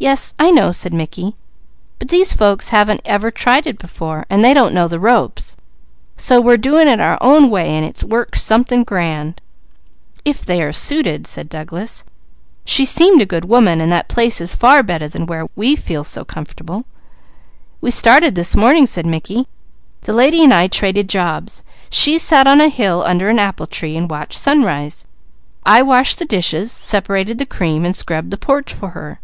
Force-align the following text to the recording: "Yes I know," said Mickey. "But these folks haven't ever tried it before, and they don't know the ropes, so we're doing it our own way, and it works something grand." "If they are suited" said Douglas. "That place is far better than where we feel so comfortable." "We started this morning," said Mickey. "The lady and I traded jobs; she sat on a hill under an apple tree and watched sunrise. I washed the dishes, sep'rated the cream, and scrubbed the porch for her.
"Yes 0.00 0.32
I 0.38 0.52
know," 0.52 0.70
said 0.70 0.94
Mickey. 0.94 1.34
"But 1.98 2.06
these 2.06 2.32
folks 2.32 2.68
haven't 2.68 3.00
ever 3.04 3.32
tried 3.32 3.66
it 3.66 3.80
before, 3.80 4.26
and 4.30 4.44
they 4.44 4.54
don't 4.54 4.72
know 4.72 4.86
the 4.86 5.00
ropes, 5.00 5.56
so 6.16 6.40
we're 6.40 6.56
doing 6.56 6.86
it 6.86 7.00
our 7.00 7.18
own 7.20 7.50
way, 7.50 7.70
and 7.70 7.84
it 7.84 8.04
works 8.04 8.40
something 8.40 8.84
grand." 8.84 9.40
"If 10.24 10.44
they 10.46 10.62
are 10.62 10.72
suited" 10.72 11.26
said 11.26 11.48
Douglas. 11.48 12.04
"That 12.66 14.04
place 14.06 14.40
is 14.40 14.54
far 14.54 14.84
better 14.84 15.08
than 15.08 15.26
where 15.26 15.48
we 15.56 15.74
feel 15.74 16.04
so 16.04 16.24
comfortable." 16.24 16.84
"We 17.80 17.90
started 17.90 18.36
this 18.36 18.54
morning," 18.54 18.86
said 18.86 19.04
Mickey. 19.04 19.48
"The 20.02 20.12
lady 20.12 20.44
and 20.44 20.54
I 20.54 20.68
traded 20.68 21.08
jobs; 21.08 21.64
she 21.90 22.20
sat 22.20 22.46
on 22.46 22.60
a 22.60 22.68
hill 22.68 23.02
under 23.04 23.28
an 23.28 23.40
apple 23.40 23.66
tree 23.66 23.96
and 23.96 24.08
watched 24.08 24.38
sunrise. 24.38 25.06
I 25.66 25.82
washed 25.82 26.20
the 26.20 26.24
dishes, 26.24 26.70
sep'rated 26.70 27.38
the 27.38 27.44
cream, 27.46 27.84
and 27.84 27.96
scrubbed 27.96 28.30
the 28.30 28.36
porch 28.38 28.72
for 28.72 28.90
her. 28.90 29.18